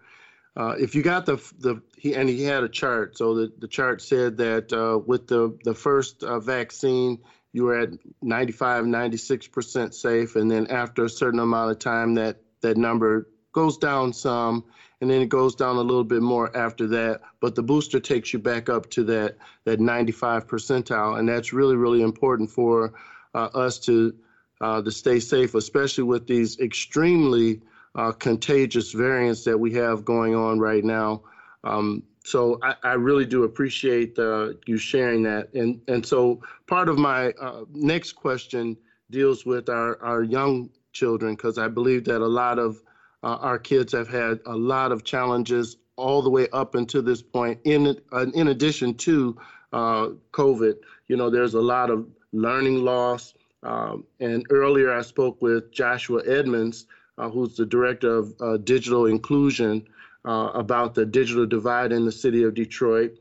uh, 0.57 0.73
if 0.79 0.95
you 0.95 1.03
got 1.03 1.27
the 1.27 1.35
the 1.59 1.83
he 1.95 2.15
and 2.15 2.27
he 2.27 2.41
had 2.41 2.63
a 2.63 2.69
chart. 2.69 3.15
So 3.15 3.35
the, 3.35 3.53
the 3.59 3.67
chart 3.67 4.01
said 4.01 4.35
that 4.37 4.73
uh, 4.73 4.97
with 4.97 5.27
the 5.27 5.55
the 5.63 5.75
first 5.75 6.23
vaccine, 6.23 7.19
you 7.53 7.65
were 7.65 7.77
at 7.77 7.89
95, 8.23 8.87
96 8.87 9.47
percent 9.49 9.93
safe, 9.93 10.35
and 10.35 10.49
then 10.49 10.65
after 10.71 11.05
a 11.05 11.09
certain 11.11 11.41
amount 11.41 11.69
of 11.69 11.77
time, 11.77 12.15
that 12.15 12.37
that 12.61 12.75
number 12.75 13.27
goes 13.51 13.77
down 13.77 14.13
some 14.13 14.63
and 15.01 15.09
then 15.09 15.21
it 15.21 15.29
goes 15.29 15.55
down 15.55 15.77
a 15.77 15.81
little 15.81 16.03
bit 16.03 16.21
more 16.21 16.55
after 16.55 16.87
that. 16.87 17.21
But 17.39 17.55
the 17.55 17.63
booster 17.63 17.99
takes 17.99 18.33
you 18.33 18.39
back 18.39 18.69
up 18.69 18.89
to 18.91 19.03
that 19.05 19.37
that 19.65 19.79
95 19.79 20.47
percentile, 20.47 21.19
and 21.19 21.27
that's 21.27 21.53
really 21.53 21.75
really 21.75 22.01
important 22.01 22.49
for 22.49 22.93
uh, 23.33 23.49
us 23.53 23.79
to 23.79 24.13
uh, 24.61 24.81
to 24.81 24.91
stay 24.91 25.19
safe, 25.19 25.55
especially 25.55 26.03
with 26.03 26.27
these 26.27 26.59
extremely 26.59 27.61
uh, 27.95 28.11
contagious 28.11 28.91
variants 28.91 29.43
that 29.43 29.57
we 29.57 29.73
have 29.73 30.05
going 30.05 30.35
on 30.35 30.59
right 30.59 30.83
now. 30.83 31.21
Um, 31.63 32.03
so 32.23 32.59
I, 32.61 32.75
I, 32.83 32.93
really 32.93 33.25
do 33.25 33.43
appreciate 33.43 34.17
uh, 34.19 34.53
you 34.67 34.77
sharing 34.77 35.23
that. 35.23 35.53
And 35.53 35.81
and 35.87 36.05
so 36.05 36.41
part 36.67 36.89
of 36.89 36.97
my 36.97 37.31
uh, 37.41 37.65
next 37.73 38.13
question 38.13 38.77
deals 39.09 39.45
with 39.45 39.69
our, 39.69 40.01
our 40.03 40.23
young 40.23 40.69
children 40.91 41.35
because 41.35 41.57
I 41.57 41.67
believe 41.67 42.05
that 42.05 42.21
a 42.21 42.27
lot 42.27 42.59
of 42.59 42.81
uh, 43.23 43.37
our 43.41 43.59
kids 43.59 43.91
have 43.93 44.07
had 44.07 44.39
a 44.45 44.55
lot 44.55 44.91
of 44.91 45.03
challenges 45.03 45.77
all 45.95 46.21
the 46.21 46.29
way 46.29 46.47
up 46.53 46.75
until 46.75 47.01
this 47.01 47.21
point. 47.21 47.59
In 47.65 47.99
uh, 48.13 48.27
in 48.33 48.47
addition 48.47 48.93
to 48.95 49.37
uh, 49.73 50.09
COVID, 50.31 50.75
you 51.07 51.17
know, 51.17 51.29
there's 51.29 51.53
a 51.53 51.61
lot 51.61 51.89
of 51.89 52.07
learning 52.31 52.83
loss. 52.83 53.33
Um, 53.61 54.05
and 54.21 54.45
earlier, 54.49 54.93
I 54.93 55.01
spoke 55.01 55.41
with 55.41 55.71
Joshua 55.71 56.21
Edmonds, 56.25 56.85
uh, 57.17 57.29
who's 57.29 57.57
the 57.57 57.65
director 57.65 58.17
of 58.17 58.33
uh, 58.39 58.57
digital 58.57 59.05
inclusion, 59.05 59.87
about 60.25 60.93
the 60.93 61.05
digital 61.05 61.45
divide 61.45 61.91
in 61.91 62.05
the 62.05 62.11
city 62.11 62.43
of 62.43 62.53
Detroit. 62.53 63.17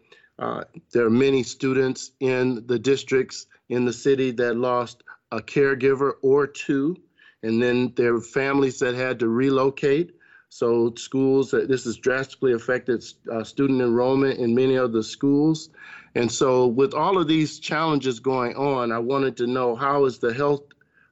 there 0.93 1.07
are 1.07 1.11
many 1.11 1.43
students 1.43 2.13
in 2.21 2.67
the 2.67 2.79
districts 2.79 3.47
in 3.71 3.87
the 3.87 3.93
city 3.93 4.31
that 4.33 4.57
lost 4.57 5.03
a 5.33 5.41
caregiver 5.41 6.13
or 6.23 6.47
two 6.47 6.97
and 7.43 7.63
then 7.63 7.93
there 7.97 8.15
were 8.15 8.21
families 8.21 8.79
that 8.81 8.95
had 8.95 9.19
to 9.21 9.29
relocate. 9.29 10.15
So 10.51 10.95
schools, 10.97 11.53
uh, 11.53 11.67
this 11.69 11.85
has 11.85 11.97
drastically 11.99 12.53
affected 12.53 13.05
uh, 13.31 13.45
student 13.45 13.83
enrollment 13.83 14.39
in 14.39 14.55
many 14.55 14.77
of 14.77 14.93
the 14.93 15.03
schools. 15.03 15.71
And 16.15 16.31
so 16.31 16.67
with 16.67 16.95
all 16.95 17.19
of 17.19 17.29
these 17.29 17.59
challenges 17.59 18.19
going 18.19 18.57
on, 18.57 18.91
I 18.91 18.99
wanted 18.99 19.37
to 19.39 19.47
know 19.47 19.77
how 19.77 20.07
is 20.07 20.19
the 20.19 20.33
health, 20.33 20.63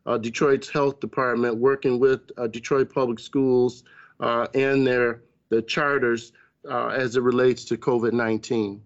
uh, 0.07 0.19
Detroit's 0.19 0.71
health 0.71 1.01
department 1.01 1.57
working 1.59 2.01
with 2.01 2.23
uh, 2.39 2.47
Detroit 2.47 2.93
Public 2.93 3.19
Schools 3.19 3.85
uh, 4.21 4.47
and 4.55 4.87
their 4.87 5.23
the 5.49 5.63
charters 5.63 6.33
uh, 6.69 6.89
as 6.89 7.17
it 7.17 7.23
relates 7.23 7.65
to 7.67 7.77
COVID-19? 7.77 8.81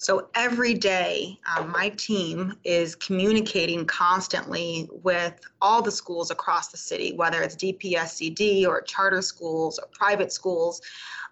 So 0.00 0.28
every 0.36 0.74
day, 0.74 1.40
um, 1.56 1.72
my 1.72 1.88
team 1.88 2.54
is 2.62 2.94
communicating 2.94 3.84
constantly 3.84 4.88
with 5.02 5.40
all 5.60 5.82
the 5.82 5.90
schools 5.90 6.30
across 6.30 6.68
the 6.68 6.76
city, 6.76 7.14
whether 7.16 7.42
it's 7.42 7.56
DPSCD 7.56 8.64
or 8.64 8.80
charter 8.82 9.20
schools 9.20 9.76
or 9.76 9.88
private 9.90 10.32
schools, 10.32 10.80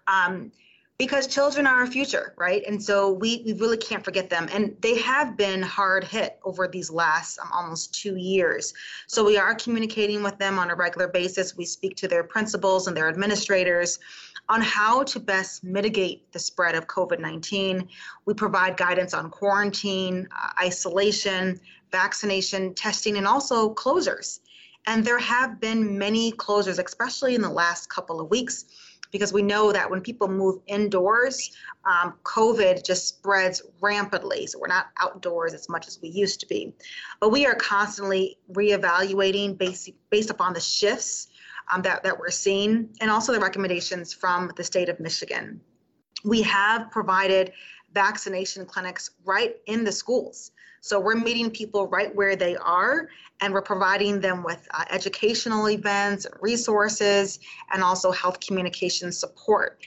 um, 0.07 0.51
because 0.97 1.27
children 1.27 1.65
are 1.65 1.79
our 1.79 1.87
future, 1.87 2.33
right? 2.37 2.61
And 2.67 2.81
so 2.83 3.13
we, 3.13 3.41
we 3.45 3.53
really 3.53 3.77
can't 3.77 4.03
forget 4.03 4.29
them. 4.29 4.49
And 4.51 4.75
they 4.81 4.97
have 4.97 5.37
been 5.37 5.61
hard 5.61 6.03
hit 6.03 6.37
over 6.43 6.67
these 6.67 6.91
last 6.91 7.39
um, 7.39 7.49
almost 7.53 7.93
two 7.93 8.17
years. 8.17 8.73
So 9.07 9.23
we 9.23 9.37
are 9.37 9.55
communicating 9.55 10.23
with 10.23 10.37
them 10.39 10.59
on 10.59 10.71
a 10.71 10.75
regular 10.75 11.07
basis. 11.07 11.55
We 11.55 11.63
speak 11.63 11.95
to 11.97 12.07
their 12.09 12.23
principals 12.23 12.87
and 12.87 12.97
their 12.97 13.07
administrators 13.07 13.99
on 14.49 14.61
how 14.61 15.03
to 15.03 15.19
best 15.19 15.63
mitigate 15.63 16.31
the 16.31 16.39
spread 16.39 16.75
of 16.75 16.87
COVID 16.87 17.19
19. 17.19 17.87
We 18.25 18.33
provide 18.33 18.77
guidance 18.77 19.13
on 19.13 19.29
quarantine, 19.29 20.27
uh, 20.31 20.49
isolation, 20.59 21.59
vaccination, 21.91 22.73
testing, 22.73 23.17
and 23.17 23.27
also 23.27 23.73
closures. 23.73 24.39
And 24.85 25.03
there 25.03 25.19
have 25.19 25.59
been 25.59 25.97
many 25.97 26.31
closures, 26.31 26.83
especially 26.83 27.35
in 27.35 27.41
the 27.41 27.49
last 27.49 27.89
couple 27.89 28.21
of 28.21 28.29
weeks, 28.29 28.65
because 29.11 29.33
we 29.33 29.41
know 29.41 29.71
that 29.71 29.89
when 29.89 30.01
people 30.01 30.27
move 30.27 30.61
indoors, 30.67 31.51
um, 31.85 32.13
COVID 32.23 32.85
just 32.85 33.07
spreads 33.07 33.61
rampantly. 33.81 34.47
So 34.47 34.59
we're 34.59 34.67
not 34.67 34.87
outdoors 35.01 35.53
as 35.53 35.67
much 35.69 35.87
as 35.87 35.99
we 36.01 36.09
used 36.09 36.39
to 36.41 36.47
be. 36.47 36.73
But 37.19 37.29
we 37.29 37.45
are 37.45 37.55
constantly 37.55 38.37
reevaluating 38.51 39.57
based, 39.57 39.89
based 40.09 40.29
upon 40.29 40.53
the 40.53 40.59
shifts 40.59 41.27
um, 41.71 41.81
that, 41.83 42.03
that 42.03 42.17
we're 42.17 42.29
seeing, 42.29 42.89
and 43.01 43.09
also 43.09 43.33
the 43.33 43.39
recommendations 43.39 44.13
from 44.13 44.51
the 44.55 44.63
state 44.63 44.89
of 44.89 44.99
Michigan. 44.99 45.59
We 46.23 46.41
have 46.43 46.89
provided 46.91 47.53
vaccination 47.93 48.65
clinics 48.65 49.11
right 49.25 49.55
in 49.65 49.83
the 49.83 49.91
schools. 49.91 50.51
So 50.81 50.99
we're 50.99 51.15
meeting 51.15 51.49
people 51.49 51.87
right 51.87 52.13
where 52.15 52.35
they 52.35 52.55
are, 52.55 53.09
and 53.41 53.53
we're 53.53 53.61
providing 53.61 54.19
them 54.21 54.43
with 54.43 54.67
uh, 54.71 54.85
educational 54.89 55.69
events, 55.69 56.25
resources, 56.39 57.39
and 57.71 57.83
also 57.83 58.11
health 58.11 58.39
communication 58.39 59.11
support. 59.11 59.81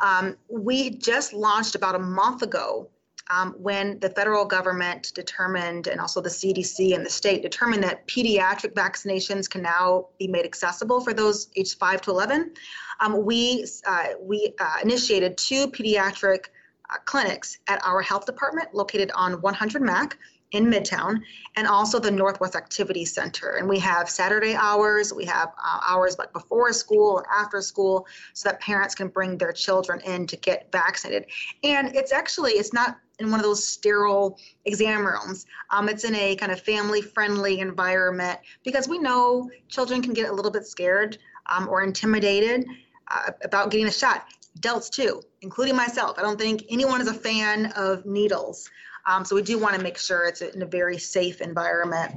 Um, 0.00 0.36
we 0.48 0.90
just 0.90 1.32
launched 1.32 1.74
about 1.74 1.96
a 1.96 1.98
month 1.98 2.42
ago 2.42 2.88
um, 3.30 3.54
when 3.58 3.98
the 4.00 4.10
federal 4.10 4.44
government 4.44 5.12
determined, 5.14 5.86
and 5.86 6.00
also 6.00 6.20
the 6.20 6.28
CDC 6.28 6.94
and 6.94 7.04
the 7.04 7.10
state 7.10 7.42
determined 7.42 7.82
that 7.82 8.06
pediatric 8.06 8.72
vaccinations 8.74 9.48
can 9.48 9.62
now 9.62 10.08
be 10.18 10.26
made 10.26 10.44
accessible 10.44 11.00
for 11.00 11.12
those 11.12 11.48
aged 11.56 11.78
5 11.78 12.02
to 12.02 12.10
11, 12.10 12.52
um, 13.00 13.24
we, 13.24 13.66
uh, 13.86 14.08
we 14.20 14.54
uh, 14.60 14.76
initiated 14.82 15.36
two 15.36 15.68
pediatric 15.68 16.46
uh, 16.90 16.96
clinics 17.04 17.58
at 17.68 17.84
our 17.84 18.00
health 18.00 18.26
department 18.26 18.74
located 18.74 19.10
on 19.14 19.40
100 19.42 19.82
Mack 19.82 20.18
in 20.52 20.64
Midtown, 20.64 21.20
and 21.56 21.66
also 21.66 21.98
the 21.98 22.10
Northwest 22.10 22.56
Activity 22.56 23.04
Center. 23.04 23.56
And 23.56 23.68
we 23.68 23.78
have 23.80 24.08
Saturday 24.08 24.54
hours, 24.54 25.12
we 25.12 25.26
have 25.26 25.48
uh, 25.62 25.80
hours 25.86 26.18
like 26.18 26.32
before 26.32 26.72
school 26.72 27.18
and 27.18 27.26
after 27.34 27.60
school, 27.60 28.06
so 28.32 28.48
that 28.48 28.60
parents 28.60 28.94
can 28.94 29.08
bring 29.08 29.36
their 29.36 29.52
children 29.52 30.00
in 30.00 30.26
to 30.26 30.36
get 30.36 30.72
vaccinated. 30.72 31.26
And 31.62 31.94
it's 31.94 32.12
actually 32.12 32.52
it's 32.52 32.72
not 32.72 32.98
in 33.18 33.30
one 33.30 33.40
of 33.40 33.44
those 33.44 33.66
sterile 33.66 34.38
exam 34.64 35.06
rooms. 35.06 35.46
Um, 35.70 35.88
it's 35.88 36.04
in 36.04 36.14
a 36.14 36.36
kind 36.36 36.52
of 36.52 36.60
family 36.60 37.02
friendly 37.02 37.60
environment 37.60 38.38
because 38.64 38.88
we 38.88 38.98
know 38.98 39.50
children 39.68 40.02
can 40.02 40.12
get 40.12 40.28
a 40.28 40.32
little 40.32 40.50
bit 40.50 40.66
scared 40.66 41.18
um, 41.46 41.68
or 41.68 41.82
intimidated 41.82 42.66
uh, 43.10 43.32
about 43.42 43.70
getting 43.70 43.86
a 43.86 43.92
shot. 43.92 44.26
Adults 44.56 44.90
too, 44.90 45.22
including 45.42 45.76
myself. 45.76 46.18
I 46.18 46.22
don't 46.22 46.38
think 46.38 46.64
anyone 46.68 47.00
is 47.00 47.08
a 47.08 47.14
fan 47.14 47.66
of 47.76 48.04
needles. 48.04 48.68
Um, 49.06 49.24
so 49.24 49.34
we 49.34 49.42
do 49.42 49.58
want 49.58 49.74
to 49.74 49.82
make 49.82 49.98
sure 49.98 50.26
it's 50.26 50.42
in 50.42 50.62
a 50.62 50.66
very 50.66 50.98
safe 50.98 51.40
environment. 51.40 52.14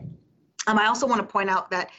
Um, 0.68 0.78
I 0.78 0.88
also 0.88 1.08
want 1.08 1.22
to 1.22 1.28
point 1.28 1.50
out 1.50 1.70
that 1.72 1.90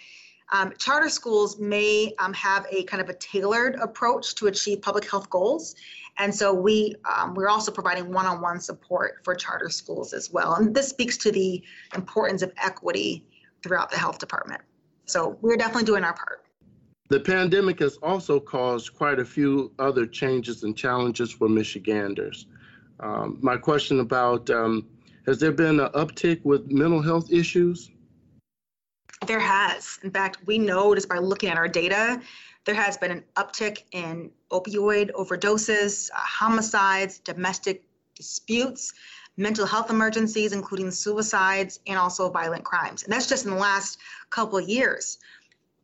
um, 0.52 0.72
charter 0.78 1.08
schools 1.08 1.58
may 1.58 2.14
um, 2.18 2.32
have 2.34 2.66
a 2.70 2.84
kind 2.84 3.00
of 3.00 3.08
a 3.08 3.14
tailored 3.14 3.74
approach 3.76 4.34
to 4.36 4.46
achieve 4.46 4.82
public 4.82 5.10
health 5.10 5.28
goals. 5.30 5.74
And 6.18 6.32
so 6.32 6.52
we, 6.52 6.94
um, 7.10 7.34
we're 7.34 7.48
also 7.48 7.72
providing 7.72 8.12
one-on-one 8.12 8.60
support 8.60 9.20
for 9.24 9.34
charter 9.34 9.70
schools 9.70 10.12
as 10.12 10.30
well. 10.30 10.54
And 10.56 10.74
this 10.74 10.88
speaks 10.88 11.16
to 11.18 11.32
the 11.32 11.62
importance 11.94 12.42
of 12.42 12.52
equity 12.58 13.24
throughout 13.62 13.90
the 13.90 13.96
health 13.96 14.18
department. 14.18 14.60
So 15.06 15.38
we're 15.40 15.56
definitely 15.56 15.84
doing 15.84 16.04
our 16.04 16.12
part. 16.12 16.44
The 17.08 17.20
pandemic 17.20 17.80
has 17.80 17.96
also 17.96 18.38
caused 18.38 18.94
quite 18.94 19.18
a 19.18 19.24
few 19.24 19.72
other 19.78 20.06
changes 20.06 20.64
and 20.64 20.76
challenges 20.76 21.32
for 21.32 21.48
Michiganders. 21.48 22.46
Um, 23.00 23.38
my 23.40 23.56
question 23.56 24.00
about 24.00 24.48
um, 24.50 24.86
has 25.26 25.38
there 25.38 25.52
been 25.52 25.80
an 25.80 25.90
uptick 25.92 26.44
with 26.44 26.70
mental 26.70 27.00
health 27.00 27.32
issues? 27.32 27.90
There 29.26 29.40
has. 29.40 29.98
In 30.02 30.10
fact, 30.10 30.38
we 30.46 30.58
know 30.58 30.94
just 30.94 31.08
by 31.08 31.18
looking 31.18 31.48
at 31.48 31.56
our 31.56 31.68
data, 31.68 32.20
there 32.64 32.74
has 32.74 32.96
been 32.96 33.10
an 33.10 33.24
uptick 33.36 33.82
in 33.92 34.30
opioid 34.50 35.10
overdoses, 35.12 36.10
uh, 36.10 36.18
homicides, 36.18 37.18
domestic 37.18 37.84
disputes, 38.14 38.92
mental 39.36 39.66
health 39.66 39.90
emergencies, 39.90 40.52
including 40.52 40.90
suicides, 40.90 41.80
and 41.86 41.98
also 41.98 42.30
violent 42.30 42.64
crimes. 42.64 43.04
And 43.04 43.12
that's 43.12 43.28
just 43.28 43.44
in 43.44 43.50
the 43.50 43.56
last 43.56 43.98
couple 44.30 44.58
of 44.58 44.68
years. 44.68 45.18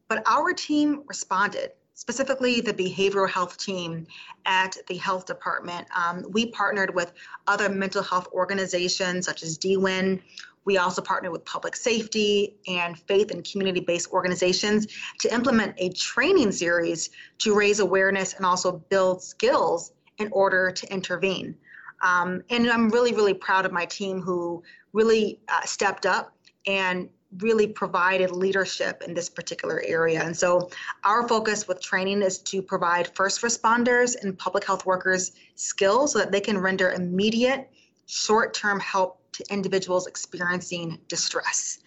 But 0.08 0.22
our 0.26 0.52
team 0.52 1.02
responded, 1.06 1.72
specifically 1.98 2.60
the 2.60 2.72
behavioral 2.72 3.28
health 3.28 3.58
team 3.58 4.06
at 4.46 4.76
the 4.86 4.96
health 4.96 5.26
department. 5.26 5.84
Um, 5.96 6.24
we 6.30 6.52
partnered 6.52 6.94
with 6.94 7.12
other 7.48 7.68
mental 7.68 8.04
health 8.04 8.28
organizations 8.32 9.26
such 9.26 9.42
as 9.42 9.58
DWIHN, 9.58 10.22
we 10.64 10.78
also 10.78 11.02
partnered 11.02 11.32
with 11.32 11.44
public 11.44 11.74
safety 11.74 12.54
and 12.68 12.96
faith 12.96 13.32
and 13.32 13.42
community 13.42 13.80
based 13.80 14.12
organizations 14.12 14.86
to 15.18 15.34
implement 15.34 15.74
a 15.78 15.88
training 15.88 16.52
series 16.52 17.10
to 17.38 17.52
raise 17.52 17.80
awareness 17.80 18.34
and 18.34 18.46
also 18.46 18.72
build 18.90 19.20
skills 19.20 19.90
in 20.18 20.28
order 20.30 20.70
to 20.70 20.92
intervene. 20.92 21.56
Um, 22.00 22.42
and 22.48 22.70
I'm 22.70 22.90
really, 22.90 23.12
really 23.12 23.34
proud 23.34 23.66
of 23.66 23.72
my 23.72 23.86
team 23.86 24.20
who 24.20 24.62
really 24.92 25.40
uh, 25.48 25.62
stepped 25.62 26.06
up 26.06 26.32
and 26.64 27.08
really 27.40 27.66
provided 27.66 28.30
leadership 28.30 29.02
in 29.06 29.12
this 29.12 29.28
particular 29.28 29.82
area. 29.86 30.22
And 30.22 30.36
so 30.36 30.70
our 31.04 31.28
focus 31.28 31.68
with 31.68 31.80
training 31.80 32.22
is 32.22 32.38
to 32.38 32.62
provide 32.62 33.14
first 33.14 33.42
responders 33.42 34.16
and 34.22 34.38
public 34.38 34.64
health 34.64 34.86
workers 34.86 35.32
skills 35.54 36.12
so 36.12 36.18
that 36.20 36.32
they 36.32 36.40
can 36.40 36.56
render 36.56 36.92
immediate 36.92 37.70
short-term 38.06 38.80
help 38.80 39.20
to 39.32 39.44
individuals 39.50 40.06
experiencing 40.06 40.98
distress. 41.08 41.80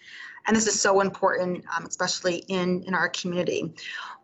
And 0.46 0.56
this 0.56 0.66
is 0.66 0.80
so 0.80 1.00
important, 1.00 1.64
um, 1.76 1.86
especially 1.86 2.38
in, 2.48 2.82
in 2.84 2.94
our 2.94 3.08
community. 3.08 3.74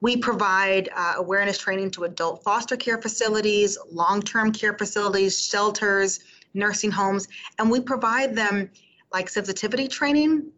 We 0.00 0.16
provide 0.16 0.88
uh, 0.94 1.14
awareness 1.16 1.58
training 1.58 1.90
to 1.92 2.04
adult 2.04 2.42
foster 2.42 2.76
care 2.76 3.00
facilities, 3.00 3.78
long 3.90 4.22
term 4.22 4.52
care 4.52 4.76
facilities, 4.76 5.44
shelters, 5.44 6.20
nursing 6.54 6.90
homes, 6.90 7.28
and 7.58 7.70
we 7.70 7.80
provide 7.80 8.34
them 8.34 8.70
like 9.12 9.28
sensitivity 9.28 9.88
training 9.88 10.50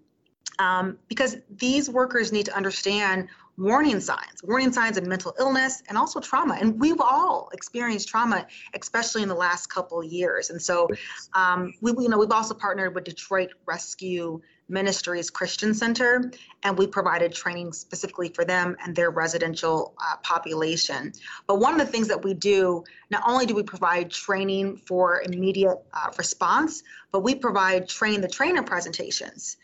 um, 0.60 0.98
because 1.08 1.38
these 1.56 1.88
workers 1.88 2.32
need 2.32 2.44
to 2.46 2.54
understand 2.54 3.28
warning 3.56 3.98
signs, 3.98 4.42
warning 4.44 4.72
signs 4.72 4.96
of 4.96 5.06
mental 5.06 5.34
illness 5.38 5.82
and 5.88 5.98
also 5.98 6.20
trauma. 6.20 6.56
And 6.60 6.78
we've 6.78 7.00
all 7.00 7.50
experienced 7.52 8.08
trauma, 8.08 8.46
especially 8.78 9.22
in 9.22 9.28
the 9.28 9.34
last 9.34 9.66
couple 9.68 10.04
years. 10.04 10.50
And 10.50 10.60
so, 10.60 10.88
um, 11.34 11.72
we, 11.80 11.92
you 11.98 12.08
know, 12.08 12.18
we've 12.18 12.30
also 12.30 12.54
partnered 12.54 12.94
with 12.94 13.04
Detroit 13.04 13.50
Rescue 13.66 14.40
Ministries 14.68 15.30
Christian 15.30 15.74
Center, 15.74 16.30
and 16.62 16.78
we 16.78 16.86
provided 16.86 17.32
training 17.32 17.72
specifically 17.72 18.28
for 18.28 18.44
them 18.44 18.76
and 18.84 18.94
their 18.94 19.10
residential 19.10 19.94
uh, 19.98 20.16
population. 20.22 21.12
But 21.46 21.58
one 21.58 21.72
of 21.72 21.84
the 21.84 21.92
things 21.92 22.08
that 22.08 22.22
we 22.22 22.34
do, 22.34 22.84
not 23.10 23.22
only 23.26 23.46
do 23.46 23.54
we 23.54 23.62
provide 23.62 24.10
training 24.10 24.76
for 24.76 25.22
immediate 25.22 25.78
uh, 25.92 26.10
response, 26.16 26.82
but 27.12 27.20
we 27.20 27.34
provide 27.34 27.88
train 27.88 28.20
the 28.20 28.28
trainer 28.28 28.62
presentations 28.62 29.56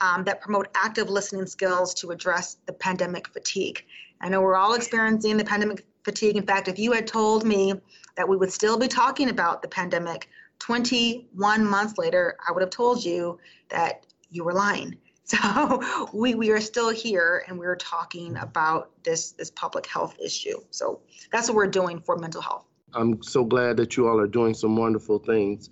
um, 0.00 0.24
that 0.24 0.40
promote 0.40 0.68
active 0.74 1.08
listening 1.08 1.46
skills 1.46 1.94
to 1.94 2.10
address 2.10 2.56
the 2.66 2.72
pandemic 2.72 3.28
fatigue. 3.28 3.84
I 4.20 4.28
know 4.28 4.40
we're 4.40 4.56
all 4.56 4.74
experiencing 4.74 5.36
the 5.36 5.44
pandemic 5.44 5.84
fatigue. 6.04 6.36
In 6.36 6.46
fact, 6.46 6.68
if 6.68 6.78
you 6.78 6.92
had 6.92 7.06
told 7.06 7.44
me 7.44 7.74
that 8.16 8.28
we 8.28 8.36
would 8.36 8.52
still 8.52 8.78
be 8.78 8.88
talking 8.88 9.30
about 9.30 9.62
the 9.62 9.68
pandemic 9.68 10.28
21 10.60 11.66
months 11.66 11.98
later, 11.98 12.36
I 12.46 12.52
would 12.52 12.62
have 12.62 12.70
told 12.70 13.04
you 13.04 13.38
that 13.70 14.06
you 14.30 14.44
were 14.44 14.52
lying. 14.54 14.98
So 15.26 15.80
we, 16.12 16.34
we 16.34 16.50
are 16.50 16.60
still 16.60 16.90
here 16.90 17.46
and 17.48 17.58
we're 17.58 17.76
talking 17.76 18.36
about 18.36 18.90
this, 19.04 19.32
this 19.32 19.50
public 19.50 19.86
health 19.86 20.14
issue. 20.22 20.58
So 20.68 21.00
that's 21.32 21.48
what 21.48 21.56
we're 21.56 21.66
doing 21.66 21.98
for 21.98 22.18
mental 22.18 22.42
health. 22.42 22.66
I'm 22.92 23.22
so 23.22 23.42
glad 23.42 23.78
that 23.78 23.96
you 23.96 24.06
all 24.06 24.20
are 24.20 24.26
doing 24.26 24.52
some 24.52 24.76
wonderful 24.76 25.18
things. 25.18 25.70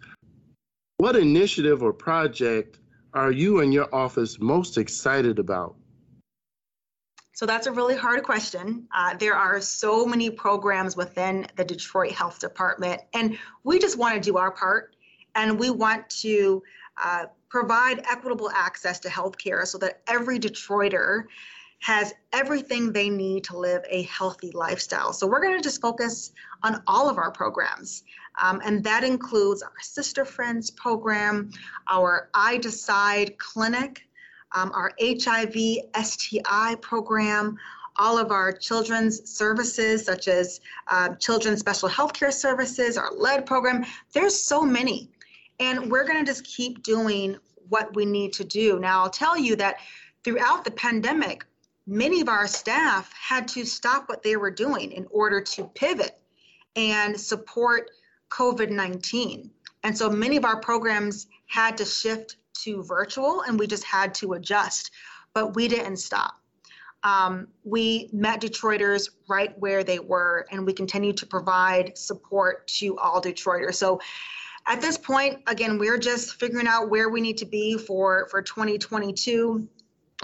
What 0.96 1.16
initiative 1.16 1.82
or 1.82 1.92
project 1.92 2.78
are 3.14 3.31
you 3.31 3.61
and 3.61 3.72
your 3.72 3.94
office 3.94 4.38
most 4.40 4.79
excited 4.79 5.38
about? 5.38 5.77
So 7.35 7.46
that's 7.46 7.66
a 7.66 7.72
really 7.72 7.96
hard 7.96 8.22
question. 8.22 8.87
Uh, 8.94 9.14
there 9.16 9.35
are 9.35 9.61
so 9.61 10.07
many 10.07 10.31
programs 10.31 10.96
within 10.96 11.46
the 11.57 11.64
Detroit 11.64 12.12
Health 12.12 12.38
Department, 12.38 13.01
and 13.14 13.38
we 13.64 13.79
just 13.79 13.98
want 13.98 14.14
to 14.14 14.20
do 14.20 14.37
our 14.37 14.51
part, 14.51 14.94
and 15.35 15.59
we 15.59 15.70
want 15.70 16.09
to 16.11 16.62
uh, 17.03 17.25
provide 17.48 18.05
equitable 18.11 18.51
access 18.51 19.01
to 19.01 19.09
healthcare 19.09 19.66
so 19.66 19.79
that 19.79 20.03
every 20.07 20.38
Detroiter 20.38 21.25
has 21.83 22.14
everything 22.33 22.92
they 22.92 23.11
need 23.11 23.42
to 23.42 23.59
live 23.59 23.83
a 23.90 24.03
healthy 24.03 24.53
lifestyle. 24.53 25.12
So 25.12 25.27
we're 25.27 25.42
going 25.42 25.57
to 25.57 25.62
just 25.62 25.81
focus 25.81 26.33
on 26.62 26.81
all 26.87 27.11
of 27.11 27.18
our 27.18 27.33
programs. 27.33 28.05
Um, 28.40 28.62
and 28.64 28.85
that 28.85 29.03
includes 29.03 29.62
our 29.62 29.73
Sister 29.83 30.25
Friends 30.25 30.71
program, 30.71 31.51
our 31.88 32.31
I 32.35 32.59
Decide 32.59 33.37
clinic, 33.38 34.03
um, 34.53 34.71
our 34.75 34.92
HIV 35.01 35.57
STI 36.01 36.77
program, 36.77 37.59
all 37.97 38.16
of 38.16 38.31
our 38.31 38.53
children's 38.53 39.29
services, 39.29 40.05
such 40.05 40.29
as 40.29 40.61
uh, 40.87 41.16
Children's 41.16 41.59
Special 41.59 41.88
Healthcare 41.88 42.33
Services, 42.33 42.97
our 42.97 43.12
lead 43.12 43.45
program. 43.45 43.85
There's 44.12 44.38
so 44.38 44.62
many. 44.62 45.11
And 45.59 45.90
we're 45.90 46.07
going 46.07 46.25
to 46.25 46.31
just 46.31 46.45
keep 46.45 46.85
doing 46.85 47.37
what 47.71 47.95
we 47.97 48.05
need 48.05 48.33
to 48.35 48.45
do. 48.45 48.79
Now, 48.79 49.03
I'll 49.03 49.11
tell 49.11 49.37
you 49.37 49.57
that 49.57 49.77
throughout 50.23 50.64
the 50.64 50.71
pandemic, 50.71 51.45
many 51.87 52.21
of 52.21 52.29
our 52.29 52.47
staff 52.47 53.12
had 53.12 53.49
to 53.49 53.64
stop 53.64 54.09
what 54.09 54.23
they 54.23 54.37
were 54.37 54.51
doing 54.51 54.92
in 54.92 55.07
order 55.11 55.40
to 55.40 55.64
pivot 55.75 56.18
and 56.77 57.18
support 57.18 57.90
COVID 58.31 58.71
19. 58.71 59.51
And 59.85 59.97
so 59.97 60.09
many 60.09 60.37
of 60.37 60.45
our 60.45 60.61
programs 60.61 61.27
had 61.47 61.77
to 61.79 61.85
shift 61.85 62.37
to 62.62 62.83
virtual 62.85 63.42
and 63.42 63.59
we 63.59 63.66
just 63.66 63.85
had 63.85 64.14
to 64.14 64.35
adjust, 64.35 64.90
but 65.35 65.55
we 65.55 65.68
didn't 65.68 65.97
stop. 65.97 66.35
Um, 67.05 67.49
we 67.64 68.09
met 68.12 68.40
Detroiters 68.40 69.09
right 69.29 69.59
where 69.59 69.83
they 69.83 69.99
were, 69.99 70.47
and 70.53 70.64
we 70.64 70.73
continue 70.73 71.12
to 71.14 71.27
provide 71.27 71.99
support 71.99 72.68
to 72.68 72.97
all 72.97 73.21
Detroiters. 73.21 73.75
So 73.75 74.01
at 74.68 74.81
this 74.81 74.97
point, 74.97 75.42
again, 75.49 75.79
we're 75.79 75.99
just 75.99 76.38
figuring 76.38 76.68
out 76.68 76.90
where 76.90 77.09
we 77.09 77.21
need 77.21 77.38
to 77.38 77.45
be 77.45 77.77
for, 77.77 78.29
for 78.31 78.40
2022 78.40 79.68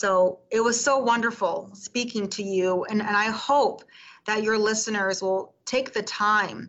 So 0.00 0.40
it 0.50 0.60
was 0.60 0.82
so 0.82 0.98
wonderful 0.98 1.70
speaking 1.72 2.28
to 2.30 2.42
you. 2.42 2.84
And, 2.90 3.00
and 3.00 3.16
I 3.16 3.26
hope 3.26 3.84
that 4.26 4.42
your 4.42 4.58
listeners 4.58 5.22
will 5.22 5.54
take 5.64 5.94
the 5.94 6.02
time 6.02 6.68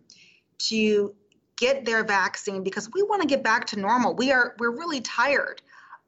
to 0.60 1.16
get 1.58 1.86
their 1.86 2.04
vaccine 2.04 2.64
because 2.64 2.88
we 2.94 3.02
want 3.02 3.22
to 3.22 3.28
get 3.28 3.44
back 3.44 3.66
to 3.68 3.80
normal. 3.80 4.14
We 4.14 4.32
are 4.32 4.56
we're 4.60 4.78
really 4.78 5.02
tired 5.02 5.62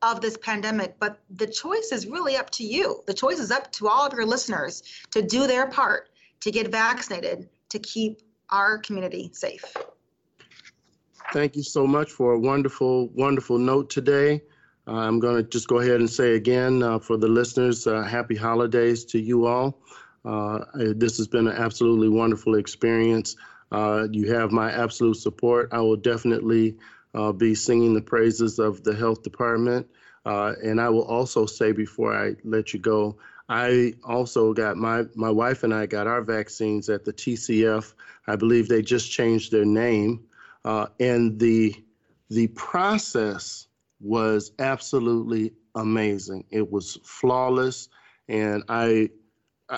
of 0.04 0.22
this 0.22 0.38
pandemic, 0.38 1.00
but 1.00 1.20
the 1.32 1.48
choice 1.48 1.92
is 1.92 2.06
really 2.06 2.36
up 2.36 2.52
to 2.52 2.64
you. 2.64 3.02
The 3.08 3.14
choice 3.14 3.40
is 3.40 3.50
up 3.50 3.72
to 3.74 3.88
all 3.88 4.06
of 4.06 4.14
your 4.14 4.26
listeners 4.26 4.84
to 5.12 5.24
do 5.24 5.48
their 5.48 5.68
part 5.68 6.10
to 6.42 6.52
get 6.52 6.72
vaccinated 6.72 7.50
to 7.70 7.80
keep 7.80 8.22
our 8.50 8.78
community 8.78 9.30
safe. 9.34 9.64
Thank 11.34 11.56
you 11.56 11.64
so 11.64 11.86
much 11.86 12.12
for 12.12 12.34
a 12.34 12.40
wonderful, 12.40 13.10
wonderful 13.10 13.58
note 13.58 13.90
today. 13.90 14.42
Uh, 14.88 14.94
I'm 14.94 15.20
going 15.20 15.36
to 15.36 15.44
just 15.44 15.68
go 15.68 15.80
ahead 15.80 16.00
and 16.00 16.10
say 16.10 16.36
again 16.36 16.82
uh, 16.82 17.00
for 17.00 17.18
the 17.18 17.28
listeners, 17.28 17.86
uh, 17.86 18.04
happy 18.04 18.36
holidays 18.36 19.04
to 19.06 19.20
you 19.20 19.46
all. 19.46 19.78
Uh, 20.24 20.60
this 20.74 21.18
has 21.18 21.28
been 21.28 21.48
an 21.48 21.56
absolutely 21.58 22.08
wonderful 22.08 22.56
experience. 22.56 23.36
Uh, 23.72 24.08
you 24.12 24.32
have 24.32 24.52
my 24.52 24.72
absolute 24.72 25.18
support. 25.18 25.68
I 25.74 25.82
will 25.82 25.98
definitely 25.98 26.78
uh, 27.14 27.34
be 27.34 27.54
singing 27.54 27.94
the 27.94 28.02
praises 28.02 28.60
of 28.60 28.84
the 28.84 28.96
health 28.96 29.24
department. 29.24 29.88
and 30.26 30.80
I 30.80 30.90
will 30.90 31.06
also 31.06 31.46
say 31.46 31.74
before 31.74 32.14
I 32.16 32.36
let 32.46 32.74
you 32.74 32.80
go, 32.80 33.18
I 33.50 33.94
also 34.04 34.54
got 34.54 34.78
my 34.78 35.06
my 35.16 35.30
wife 35.30 35.64
and 35.64 35.74
I 35.74 35.86
got 35.86 36.08
our 36.08 36.22
vaccines 36.22 36.90
at 36.90 37.06
the 37.06 37.14
TCF. 37.14 37.94
I 38.28 38.36
believe 38.36 38.68
they 38.68 38.82
just 38.82 39.12
changed 39.12 39.52
their 39.52 39.66
name, 39.66 40.26
uh, 40.66 40.88
and 41.00 41.40
the 41.40 41.76
the 42.30 42.48
process 42.48 43.68
was 44.02 44.52
absolutely 44.60 45.54
amazing. 45.76 46.44
It 46.50 46.70
was 46.72 47.00
flawless, 47.04 47.88
and 48.28 48.64
I, 48.68 49.10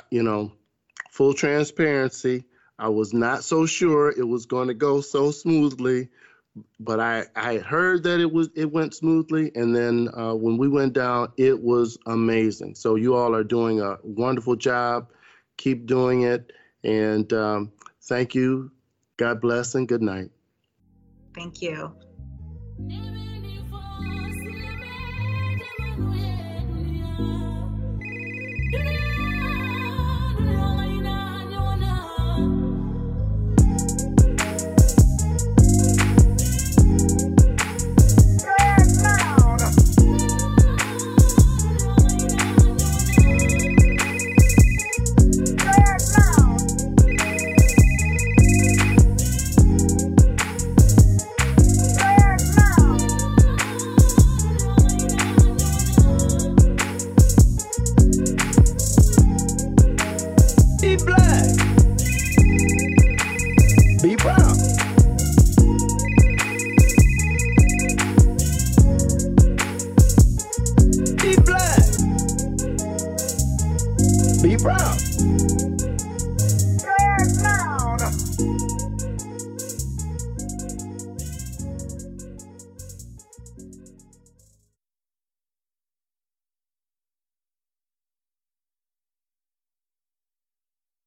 you 0.10 0.24
know, 0.24 0.52
full 1.12 1.34
transparency. 1.34 2.46
I 2.80 2.90
was 2.90 3.14
not 3.14 3.44
so 3.44 3.66
sure 3.66 4.10
it 4.10 4.28
was 4.28 4.46
going 4.46 4.70
to 4.70 4.74
go 4.74 5.02
so 5.02 5.32
smoothly, 5.32 6.10
but 6.80 7.00
I 7.00 7.26
I 7.36 7.58
heard 7.58 8.04
that 8.04 8.20
it 8.20 8.32
was 8.32 8.50
it 8.56 8.72
went 8.72 8.94
smoothly, 8.94 9.52
and 9.56 9.76
then 9.76 10.10
uh, 10.16 10.34
when 10.34 10.58
we 10.58 10.68
went 10.68 10.94
down, 10.94 11.32
it 11.38 11.62
was 11.62 11.98
amazing. 12.06 12.76
So 12.76 12.96
you 12.96 13.16
all 13.16 13.36
are 13.36 13.44
doing 13.44 13.82
a 13.82 13.98
wonderful 14.04 14.56
job. 14.56 15.10
Keep 15.58 15.86
doing 15.86 16.24
it, 16.24 16.52
and 16.84 17.32
um, 17.34 17.72
thank 18.04 18.36
you. 18.36 18.72
God 19.18 19.42
bless 19.42 19.76
and 19.76 19.88
good 19.88 20.02
night. 20.02 20.32
Thank 21.36 21.62
you. 21.62 21.94